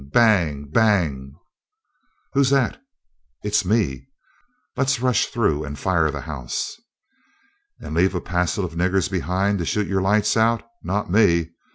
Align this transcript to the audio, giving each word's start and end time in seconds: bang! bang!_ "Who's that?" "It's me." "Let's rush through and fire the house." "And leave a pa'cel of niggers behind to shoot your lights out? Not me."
bang! 0.11 0.65
bang!_ 0.67 1.35
"Who's 2.33 2.49
that?" 2.49 2.81
"It's 3.43 3.63
me." 3.63 4.07
"Let's 4.75 4.99
rush 4.99 5.27
through 5.27 5.63
and 5.63 5.77
fire 5.77 6.09
the 6.09 6.21
house." 6.21 6.75
"And 7.79 7.93
leave 7.93 8.15
a 8.15 8.19
pa'cel 8.19 8.65
of 8.65 8.73
niggers 8.73 9.11
behind 9.11 9.59
to 9.59 9.65
shoot 9.65 9.85
your 9.87 10.01
lights 10.01 10.35
out? 10.35 10.63
Not 10.81 11.11
me." 11.11 11.51